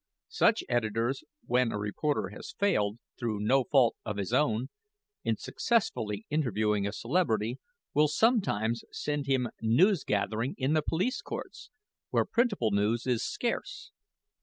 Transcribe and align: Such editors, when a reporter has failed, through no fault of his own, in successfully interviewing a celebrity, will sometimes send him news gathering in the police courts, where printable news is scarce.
Such 0.33 0.63
editors, 0.67 1.23
when 1.45 1.71
a 1.71 1.77
reporter 1.77 2.29
has 2.29 2.55
failed, 2.57 2.97
through 3.19 3.39
no 3.39 3.63
fault 3.65 3.95
of 4.03 4.17
his 4.17 4.33
own, 4.33 4.69
in 5.23 5.37
successfully 5.37 6.25
interviewing 6.31 6.87
a 6.87 6.91
celebrity, 6.91 7.59
will 7.93 8.07
sometimes 8.07 8.83
send 8.91 9.27
him 9.27 9.49
news 9.61 10.03
gathering 10.03 10.55
in 10.57 10.73
the 10.73 10.81
police 10.81 11.21
courts, 11.21 11.69
where 12.09 12.25
printable 12.25 12.71
news 12.71 13.05
is 13.05 13.21
scarce. 13.23 13.91